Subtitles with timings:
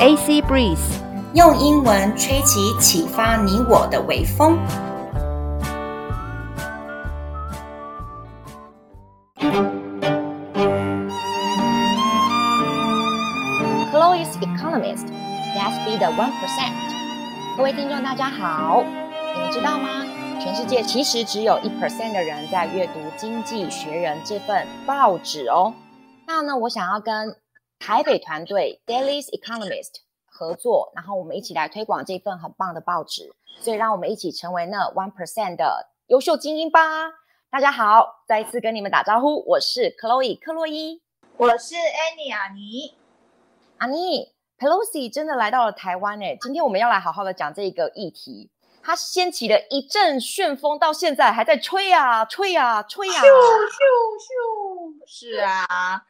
[0.00, 1.02] AC Breeze，
[1.34, 4.56] 用英文吹起启发你我的微风。
[13.90, 15.08] Chloe's Economist,
[15.56, 16.74] Let's be the one percent。
[17.56, 18.84] 各位听众，大家好，
[19.34, 20.06] 你们知道吗？
[20.40, 25.74] 全世界其实只有一 percent 的人在阅读《经济学人》这份报纸哦。
[26.28, 27.34] 那呢，我想要跟
[27.78, 33.34] 台北团队 Daily's Economist 合作，然后我们一起来推广这份很棒的报纸。
[33.60, 36.80] 所以，让我们一起成为那 one percent 的优秀精英吧！
[37.50, 41.02] 大家好，再一次跟你们打招呼，我是 Chloe 克洛伊，
[41.36, 42.94] 我是 Annie 阿尼。
[43.78, 48.50] 阿尼，Pelosi 真的来到了台湾诶，今天我们要来好好的讲这个议题。
[48.80, 53.12] 它掀起了一阵旋风，到现在还在吹啊吹啊吹啊！
[53.12, 53.78] 咻咻
[54.22, 55.06] 咻！
[55.06, 56.04] 是啊。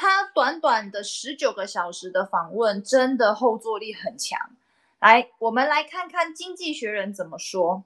[0.00, 4.38] 他短短的十九个小时的访问，真的后坐力很强。
[4.98, 7.84] 来，我们来看看《经济学人》怎么说。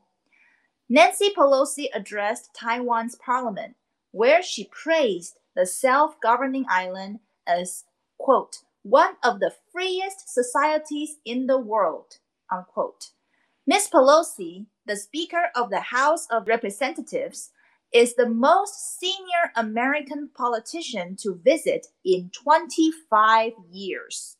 [0.88, 3.74] Nancy Pelosi addressed Taiwan's parliament,
[4.12, 7.84] where she praised the self-governing island as,
[8.16, 13.10] quote, one of the freest societies in the world, unquote.
[13.66, 13.88] Ms.
[13.88, 17.50] Pelosi, the Speaker of the House of Representatives,
[17.95, 24.35] is the most senior American politician to visit in 25 years.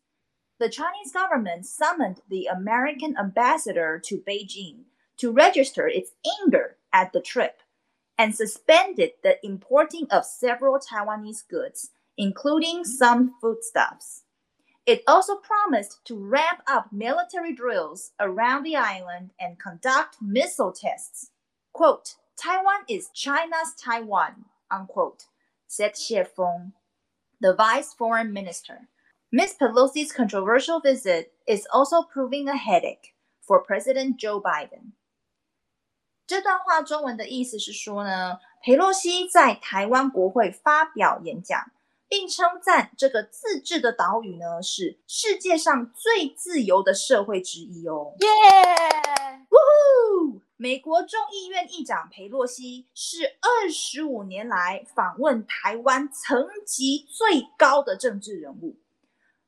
[0.59, 4.84] The Chinese government summoned the American ambassador to Beijing
[5.20, 7.62] to register its anger at the trip
[8.17, 14.23] and suspended the importing of several Taiwanese goods, including some foodstuffs.
[14.86, 21.31] It also promised to ramp up military drills around the island and conduct missile tests.
[21.72, 25.25] Quote, Taiwan is China's Taiwan, unquote,
[25.69, 26.72] said Xie Feng,
[27.41, 28.89] the vice foreign minister.
[29.33, 29.55] Ms.
[29.61, 34.93] Pelosi's controversial visit is also proving a headache for President Joe Biden.
[36.26, 41.71] 这段话中文的意思是说呢，裴洛西在台湾国会发表演讲，
[42.09, 48.15] 并称赞这个自治的岛屿呢是世界上最自由的社会之一哦。
[48.21, 48.28] 耶！
[48.28, 49.41] Yeah!
[49.50, 49.56] 呜
[50.31, 50.41] 呼！
[50.57, 58.79] 美国众议院议长佩洛西是二十五年来访问台湾层级最高的政治人物。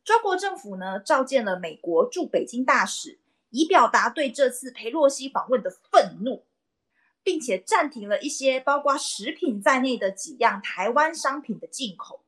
[0.04, 6.46] 中国政府呢，召见了美国驻北京大使，以表达对这次佩洛西访问的愤怒，
[7.24, 12.26] 并且暂停了一些包括食品在内的几样台湾商品的进口。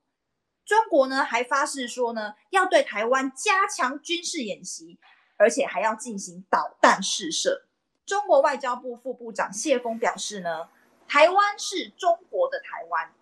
[0.64, 4.98] 中国呢，还发誓说呢，要对台湾加强军事演习，
[5.36, 7.66] 而且还要进行导弹试射。
[8.09, 10.69] 中国外交部副部长谢锋表示呢，
[11.09, 13.13] 台湾是中国的台湾。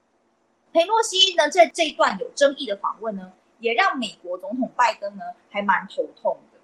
[0.73, 6.59] 裴洛西呢，在这段有争议的访问呢，也让美国总统拜登呢还蛮头痛的。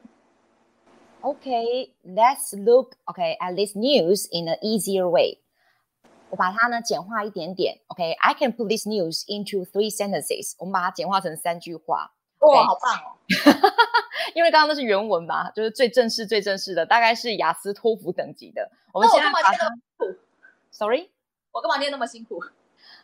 [1.21, 5.41] OK，let's look OK at this news in an easier way。
[6.31, 7.81] 我把它呢简化一点点。
[7.89, 10.55] OK，I can put this news into three sentences。
[10.59, 12.15] 我们把它简化成三句话。
[12.46, 13.08] 哇、哦，好棒哦！
[14.36, 18.70] 因为刚刚那是原文嘛，就是最正式、最正式的，大概是雅思、托福等级的。
[18.92, 19.54] 我们现在把它。
[20.72, 21.10] Sorry，
[21.52, 22.44] 我干嘛念那么辛苦？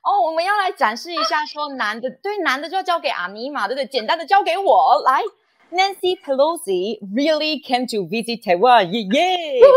[0.02, 3.86] 哦，oh, 我们要来展示一下，说男的对男的就要交给阿尼玛，对不对？
[3.86, 5.22] 简单的交给我来。
[5.72, 9.68] Nancy Pelosi really came to visit Taiwan, yeah, yeah.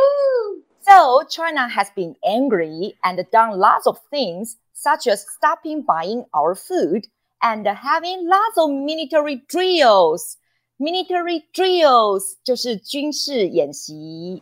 [0.81, 6.55] So China has been angry and done lots of things, such as stopping buying our
[6.55, 7.09] food.
[7.42, 10.38] And having lots of military drills,
[10.80, 14.42] military drills 就是军事演习，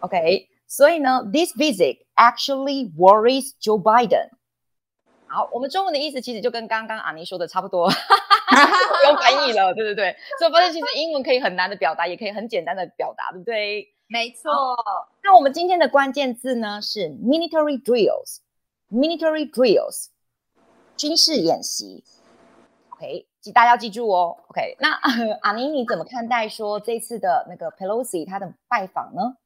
[0.00, 0.48] OK。
[0.66, 4.30] 所以呢，this visit actually worries Joe Biden。
[5.26, 10.16] 好，我们中文的意思其实就跟刚刚阿尼说的差不多，不用翻译了，对对对。
[10.38, 13.88] 所以我发现其实英文可以很难的表达，也可以很简单的表达，对不对？
[14.06, 14.50] 没错。
[15.22, 20.06] 那我们今天的关键字呢是 military drills，military drills，
[20.96, 22.02] 军事演习。
[22.97, 24.35] OK，大家要记住哦。
[24.47, 24.89] OK，那
[25.41, 29.37] 阿妮你怎么看待说这次的那个 Pelosi 他的拜访呢？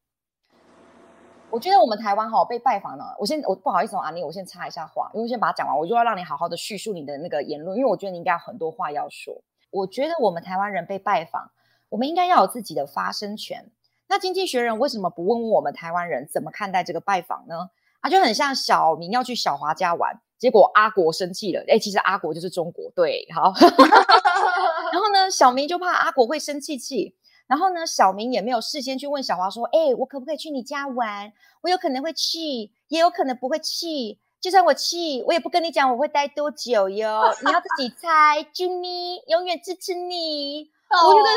[1.49, 3.13] 我觉得我们台湾哈、被拜访了。
[3.19, 9.43] 我先我不好意思哦，阿妮，我先插一下话，因为我先把它讲完，我就要让你好好的叙述你的那个言论，因为我觉得你应该有很多话要说。
[9.69, 11.51] 我觉得我们台湾人被拜访，
[11.89, 13.69] 我们应该要有自己的发声权。
[14.07, 17.69] 那经济学人为什么不问问我们台湾人怎么看待这个拜访呢？
[17.99, 20.21] 啊，就很像小明要去小华家玩。
[20.41, 23.53] 结果阿国生气了，哎，其实阿国就是中国，对，好。
[24.91, 27.15] 然后呢，小明就怕阿国会生气气，
[27.45, 31.31] 然后呢，小明也没有事先去问小华说，哎，我可不可以去你家玩？
[31.61, 34.17] 我有可能会去，也有可能不会去。
[34.41, 40.71] 就算我去，我也不跟你讲我会待多久哟，你要自己猜，啾咪，永远支持你。
[40.89, 41.27] 我觉得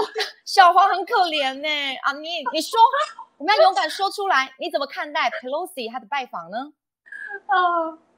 [0.47, 1.69] 小黄很可怜呢。
[2.03, 2.81] 啊，你你说，
[3.37, 6.73] 我们要勇敢说出来，你怎么看待 Pelosi 他的拜访呢？
[7.49, 7.99] 哦、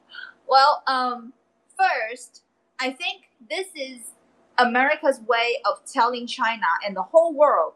[0.48, 1.34] uh,，Well, um,
[1.78, 2.44] first,
[2.78, 4.14] I think this is
[4.58, 7.74] America's way of telling China and the whole world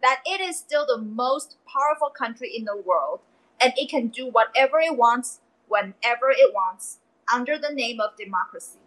[0.00, 3.20] that it is still the most powerful country in the world,
[3.60, 6.98] and it can do whatever it wants, whenever it wants,
[7.32, 8.78] under the name of democracy.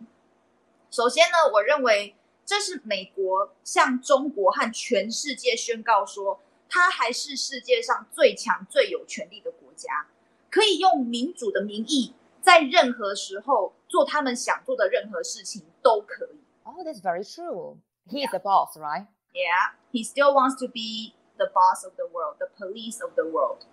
[0.92, 2.16] 首先呢，我认为
[2.46, 6.40] 这是美国向中国和全世界宣告说，
[6.70, 10.08] 它还是世界上最强、最有权力的国家，
[10.52, 16.40] 可以用民主的名义， 在任何时候做他们想做的任何事情都可以。
[16.64, 17.78] Oh, that's very true.
[18.08, 19.08] He is the boss, right?
[19.34, 23.26] Yeah, he still wants to be the boss of the world, the police of the
[23.26, 23.66] world.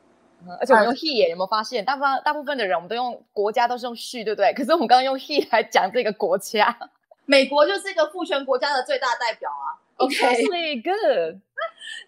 [0.58, 1.84] 而且我们用 he 耶，有没有发现？
[1.84, 4.52] 大部分大部分的人，我们都用国家都是用 she，对不对？
[4.54, 6.76] 可是我们刚刚用 he 来讲这个国家，
[7.26, 9.78] 美国就是一个父权国家的最大代表啊。
[9.98, 11.40] Okay, good.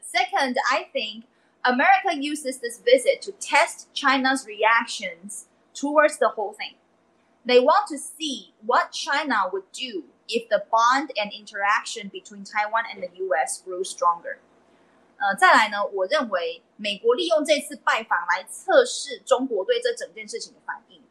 [0.03, 1.27] Second, I think
[1.63, 5.45] America uses this visit to test China's reactions
[5.79, 6.77] towards the whole thing.
[7.47, 12.85] They want to see what China would do if the bond and interaction between Taiwan
[12.91, 13.63] and the U.S.
[13.63, 14.39] grew stronger.
[15.19, 21.03] 呃，再来呢，我认为美国利用这次拜访来测试中国对这整件事情的反应。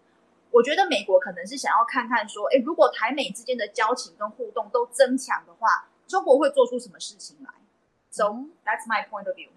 [0.52, 7.52] 我觉得美国可能是想要看看说，诶，如果台美之间的交情跟互动都增强的话，中国会做出什么事情来？
[8.12, 8.26] So
[8.66, 9.50] that's my point of view.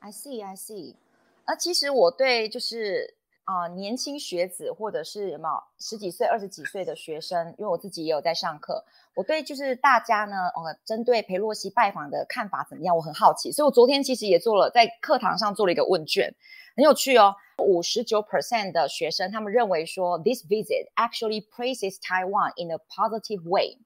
[0.00, 0.96] I see, I see.
[1.44, 3.14] 呃，其实我对就是
[3.47, 5.47] 啊、呃，年轻学子或者是什么
[5.79, 8.83] 十几岁、二十几岁的学生，因为我自己也有在上课。
[9.15, 12.93] 我对就是大家呢，呃，针对裴洛西拜访的看法怎么样？
[12.97, 16.35] 我很好奇，所以我昨天其实也做了，在课堂上做了一个问卷，
[16.75, 17.35] 很有趣哦。
[17.59, 23.77] 五十九 percent 的学生他们认为说，this visit actually praises Taiwan in a positive way。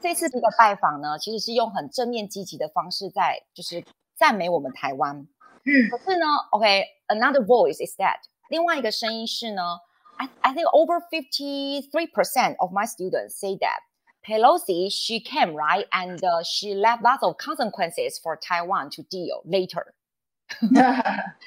[0.00, 3.82] 这次这个拜访呢，其实是用很正面积极的方式在就是
[4.14, 5.26] 赞美我们台湾。
[5.64, 9.79] 嗯，可是呢，OK，another、okay, voice is that 另外一个声音是呢，
[10.17, 15.85] I I think over fifty three percent of my students say that。Pelosi, she came, right?
[15.91, 19.93] And uh, she left lots of consequences for Taiwan to deal later.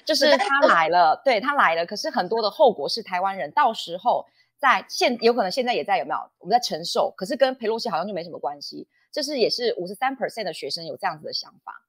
[0.04, 4.26] 就是他来了，对，他来了，可是很多的后果是台湾人到时候
[4.58, 8.86] 在现有可能现在也在有没有我们在承受，可是跟裴洛西好像就没什么关系。
[9.10, 11.82] 这是也是五十三 percent 的学生有这样子的想法，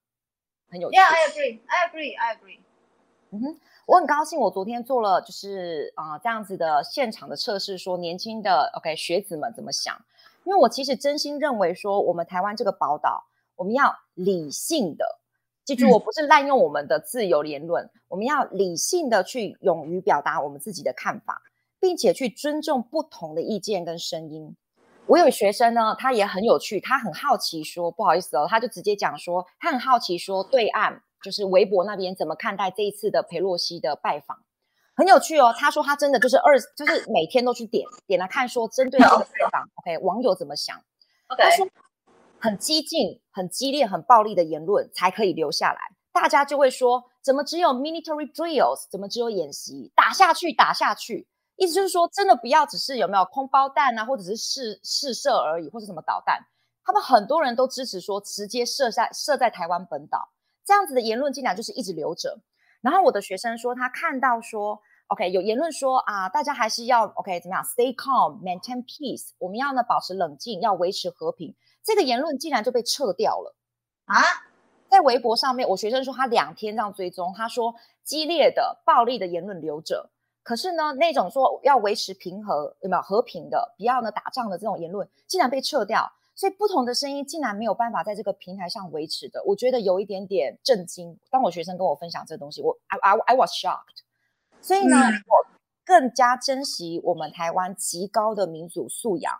[0.70, 0.98] 很有趣。
[0.98, 1.60] Yeah, I agree.
[1.68, 2.18] I agree.
[2.18, 2.60] I agree.
[3.35, 3.57] 嗯哼，
[3.87, 9.97] 我很高兴，我昨天做了就是啊、呃、这样子的现场的测试，说年轻的 OK 学子们怎么想。
[10.45, 13.25] 因为我其实真心认为说，我们台湾这个宝岛，
[13.57, 15.19] 我们要理性的，
[15.65, 21.41] 记住，我不是滥用我们的自由言论，嗯、我们要理性的去勇于表达我们自己的看法，
[21.81, 24.55] 并且去尊重不同的意见跟声音。
[25.07, 34.39] 我有学生呢，他也很有趣，他很好奇说，不好意思哦，他就直接讲说，他很好奇说，对岸就是微博那边怎么看待这一次的裴洛西的拜访。
[34.95, 40.77] 很有趣哦，他说他真的就是二，就是每天都去点点来看，说针对这个拜访，OK，网友怎么想
[41.29, 41.67] ？OK，他说
[42.39, 45.81] 很激进、很激烈、很暴力的言论才可以留下来，
[46.13, 51.27] 大家就会说，怎么只有 military drills，怎么只有演习，打下去，打下去，
[51.57, 56.39] 意思就是说，真的不要只是有没有空包弹啊，或者是试试射而已，或者什么导弹，
[56.85, 60.29] 他们很多人都支持说，直接射在射在台湾本岛，
[60.65, 62.39] 这样子的言论竟然就是一直留着。
[62.81, 71.55] 然后我的学生说，他看到说，OK，有言论说啊，大家还是要 OK 怎么样，Stay calm，maintain peace，我们要呢保持冷静，要维持和平。
[71.85, 73.55] 这个言论竟然就被撤掉了
[74.07, 74.21] 啊！
[74.89, 80.11] 在微博上面，我学生说他两天这样追踪，他说激烈的、暴力的言论留着，
[80.43, 86.13] 可是呢，那种说要维持平和、有没有和平的、不要呢打仗的这种言论，竟然被撤掉。
[86.43, 91.17] 所以不同的声音竟然没有办法在这个平台上维持的，我觉得有一点点震惊。
[91.31, 94.03] 当我学生跟我分享这个东西，我 I I I was shocked。
[94.61, 95.47] 所以呢，嗯、我
[95.85, 99.33] 更加珍惜我们台湾极高的民主素养，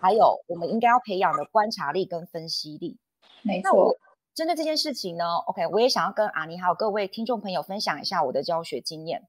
[0.00, 2.98] 还有我们应该要培养的观察力跟分析力。
[3.42, 3.70] 没错。
[3.70, 3.96] 那我
[4.34, 9.28] 针对这件事情呢，OK，我也想要跟阿尼还有各位听众朋友分享一下我的教学经验。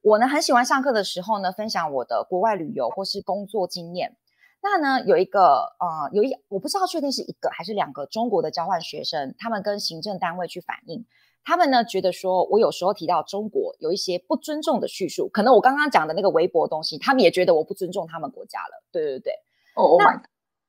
[0.00, 4.16] 我呢很喜欢上课的时候呢，分享我的国外旅游或是工作经验。
[4.64, 11.04] 那呢，有一个呃，有一我不知道确定是一个还是两个中国的交换学生，他们跟行政单位去反映，
[11.42, 18.84] 他们呢觉得说，我有时候提到中国有一些不尊重的叙述，可能我刚刚讲的那个微博东西，他们也觉得我不尊重他们国家了。
[18.92, 19.32] 对对对，
[19.74, 20.22] 哦，oh God，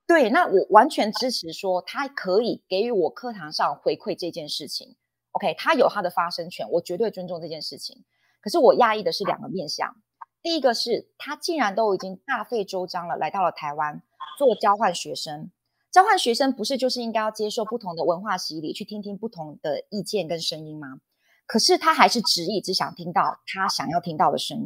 [0.08, 4.96] 对，那我完全支持说，他可以给予我课堂上回馈这件事情。
[5.34, 8.04] OK，他有他的发声权，我绝对尊重这件事情。
[8.42, 9.96] 可是我讶异的是两个面向。
[10.44, 14.04] 第一个是他竟然都已经大费周章了，来到了台湾
[14.38, 15.50] 做交换学生，
[15.90, 21.00] 交换学生不是就是应该要接受不同的文化洗礼，去听听不同的意见跟声音吗？
[21.46, 24.66] 可是他还是执意只想听到他想要听到的声音。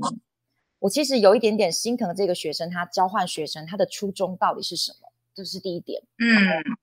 [0.80, 5.10] 我其实有一点点心疼这个学生，他交换学生他的初衷到底是什么？
[5.34, 6.02] 这是第一点。
[6.18, 6.28] 嗯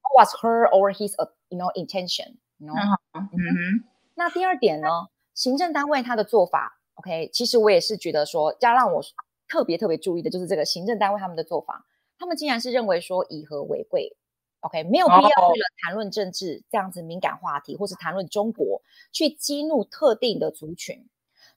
[0.03, 1.15] ，What was her or his,
[1.49, 2.99] you know, intention？You know?
[3.13, 3.85] 嗯哼。
[4.15, 4.89] 那第二点呢？
[5.35, 9.03] 行政单位他的做法，OK，其实我也是觉得说，要让我
[9.49, 11.87] 特别特别注意的就是这个行政单位他们的做法，
[12.19, 14.17] 他们竟然是认为说以和为贵
[14.61, 18.83] ，OK，没有必要为了谈论政治这样子敏感话题，或是谈论中国
[19.13, 21.07] 去激怒特定的族群，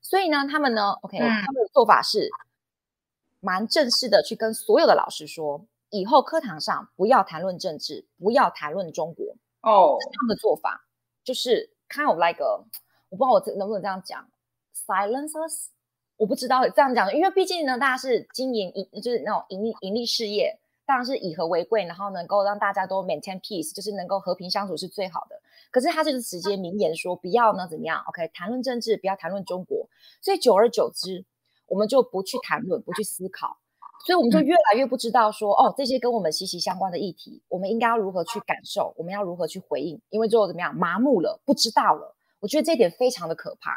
[0.02, 2.30] 所以呢，他们呢，OK，他们的做法是
[3.40, 10.86] 蛮正式的，去跟所有的老师说，以后课堂上不要谈论政治，不要谈论中国，哦，他们的做法
[11.24, 12.66] 就是 kind of like a
[13.10, 14.28] 我不知道我这能不能这样讲
[14.88, 15.72] ，silence us，
[16.16, 25.40] 我不知道这样讲，因为毕竟呢，大家是经营盈，就是那种盈利盈利事业，当然是以和为贵，然后能够让大家都 maintain peace，就是能够和平相处是最好的。
[25.70, 29.88] 可是他就是直接明言说，不要呢怎么样？OK，谈论政治，不要谈论中国。
[30.22, 31.26] 所以久而久之，
[31.68, 33.58] 我们就不去谈论，不去思考，
[34.06, 42.16] 所以我们就越来越不知道说，哦，这些跟我们息息相关的议题，我们应该要如何去感受，我们要如何去回应，因为最后怎么样，麻木了，不知道了。
[42.40, 43.72] 我觉得这一点非常的可怕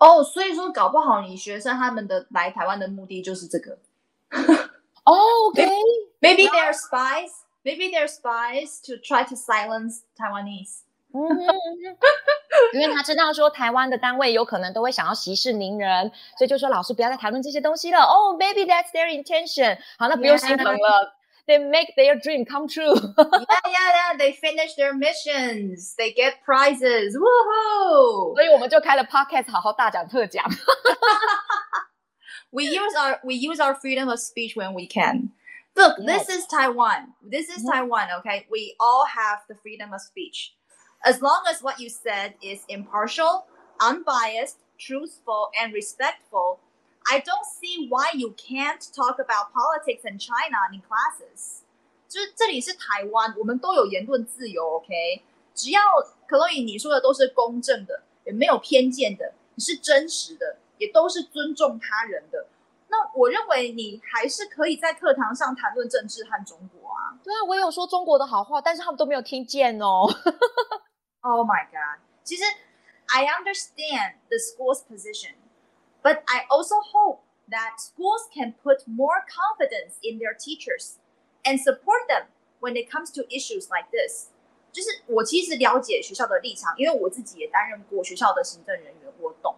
[0.00, 3.78] 哦，oh, 所以说搞不好你学生他们的来台湾的目的就是这个。
[5.04, 5.70] 哦、oh,，OK，maybe
[6.20, 10.80] maybe they're spies，maybe they're spies to try to silence Taiwanese。
[11.12, 11.20] 嗯，
[12.72, 17.98] 因为他知道说台湾的单位有可能都会想要息事宁人，所以就说老师不要再谈论这些东西了。
[17.98, 19.76] 哦、oh,，maybe that's their intention。
[19.98, 21.14] 好，那不用心疼了。
[21.47, 21.57] Yeah.
[21.57, 22.95] They make their dream come true.
[22.95, 24.17] yeah, yeah, yeah.
[24.17, 25.93] They finish their missions.
[25.95, 27.15] They get prizes.
[27.15, 28.33] Woohoo!
[28.35, 30.43] 所以我们就开了 podcast，好好大讲特讲。
[32.51, 35.31] we use our we use our freedom of speech when we can.
[35.75, 36.25] Look, yes.
[36.25, 37.13] this is Taiwan.
[37.21, 37.69] This is yes.
[37.71, 38.07] Taiwan.
[38.19, 40.55] Okay, we all have the freedom of speech,
[41.03, 43.45] as long as what you said is impartial,
[43.81, 46.59] unbiased, truthful, and respectful.
[47.03, 51.59] I don't see why you can't talk about politics in China in classes。
[52.07, 55.23] 就是这里是台湾，我们都有言论自由，OK？
[55.53, 55.81] 只要
[56.27, 62.47] Chloe 你说的都是公正的，也没有偏见的，你是真实的，也都是尊重他人的。
[62.87, 67.17] 那我认为你还是可以在课堂上谈论政治和中国啊。
[67.23, 70.07] 对啊，我有说中国的好话，但是他们都没有听见哦。
[71.21, 71.99] Oh my God！
[72.23, 72.43] 其实
[73.07, 75.35] I understand the school's position。
[76.01, 80.97] But I also hope that schools can put more confidence in their teachers
[81.43, 82.27] and support them
[82.59, 84.29] when it comes to issues like this.
[84.71, 89.55] 就是我其实了解学校的立场，因为我自己也担任过学校的行政人员，我懂。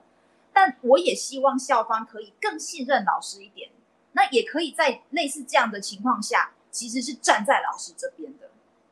[0.53, 3.71] 但我也希望校方可以更信任老师一点。
[4.13, 8.49] 那也可以在类似这样的情况下，其实是站在老师这边的。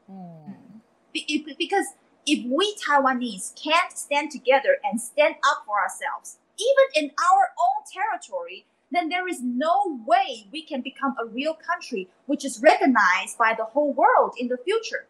[0.08, 0.82] 嗯，
[1.14, 1.94] because
[2.26, 6.38] if we Taiwanese can't stand together and stand up for ourselves.
[6.60, 11.54] Even in our own territory, then there is no way we can become a real
[11.54, 15.06] country which is recognized by the whole world in the future.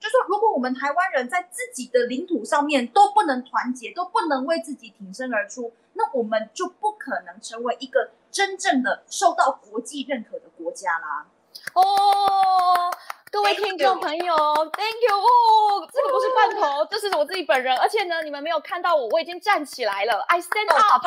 [0.00, 11.26] 就说，如果我们台湾人在自己的领土上面都不能团结，都不能为自己挺身而出，那我们就不可能成为一个真正的受到国际认可的国家啦。
[11.74, 12.90] 哦。
[13.35, 21.05] 各位听众朋友，Thank you 哦，这个不是罐头，这是我自己本人，而且呢，你们没有看到我，我已经站起来了，I stand up，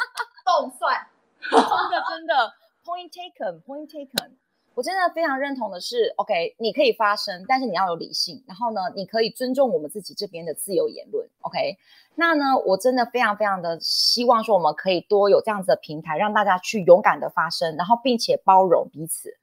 [0.42, 1.06] 动算，
[1.38, 2.50] 真的真的
[2.82, 4.30] ，Point taken，Point taken，
[4.74, 11.76] 我真的非常认同的是，OK，你可以发声，但是你要有理性，然后呢，你可以尊重我们自己这边的自由言论，OK，
[12.14, 19.36] 那呢，我真的非常非常的希望说，我们可以多有这样子的平台，让大家去勇敢的发声，然后并且包容彼此。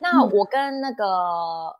[0.00, 1.76] 那我跟那个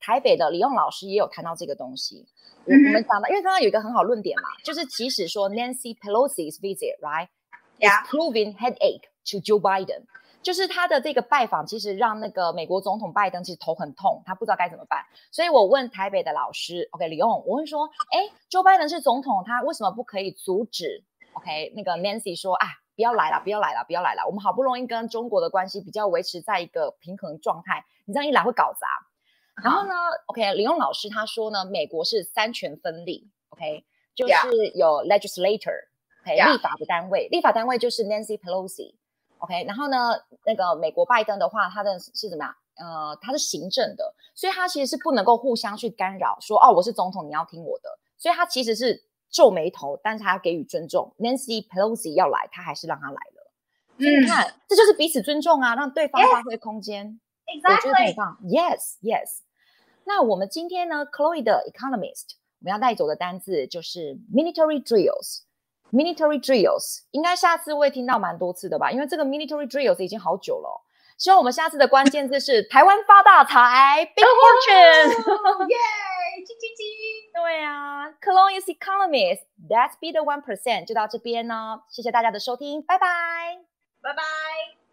[0.00, 2.26] 台北的李用老师也有谈到这个东西。
[2.66, 7.28] 我我们讲到，因为刚刚有一个很好论点嘛，就是即使说 Nancy Pelosi's visit right
[7.78, 10.04] is proving headache to Joe Biden，
[10.42, 15.04] 就是他的这个拜访，其实让那个美国总统拜登其实头很痛，他不知道该怎么办。
[15.30, 21.04] 所以我问台北的老师，OK，李用，我问说，哎，Joe Biden 是总统，他为什么不可以阻止
[21.34, 22.66] ？OK，那个 Nancy 说啊。
[22.96, 24.24] 不要来了，不要来了，不要来了！
[24.26, 28.86] 我们好不容易跟中国的关系比较维持在一个平衡状态，你这样一来会搞砸。
[29.62, 29.94] 然后呢
[30.26, 33.84] ，OK，李勇老师他说呢，美国是三权分立，OK，
[34.14, 36.52] 就是有 legislator，OK，、yeah.
[36.52, 39.66] 立法的单位，立法单位就是 Nancy Pelosi，OK，、okay?
[39.66, 40.12] 然后呢，
[40.46, 42.54] 那个美国拜登的话，他的是怎么样？
[42.76, 49.04] 呃，他是行政的，所以他其实是不能够互相去干扰，说哦，我是总统，你要听我的，所以他其实是。
[49.34, 51.12] 皱眉头，但是他要给予尊重。
[51.18, 53.50] Nancy Pelosi 要来，他还是让他来了。
[53.98, 57.18] 嗯，你看，这就是彼此尊重啊，让对方发挥空间。
[57.46, 57.74] Exactly.
[57.74, 58.38] 我觉得很棒。
[58.44, 59.40] Yes, yes。
[60.04, 65.42] 那我们今天呢，Chloe 的 Economist，我们要带走的单字就是 military drills。
[65.92, 68.92] military drills 应该下次会听到蛮多次的吧？
[68.92, 70.84] 因为这个 military drills 已经好久了。
[71.18, 75.76] 希望我们下次的关键字是台湾发大财，big fortune，耶，
[76.44, 76.86] 金金金！
[77.34, 83.58] 对啊，colonies Economist，That's be the one percent，就到这边呢，谢谢大家的收听，拜拜，
[84.00, 84.83] 拜拜。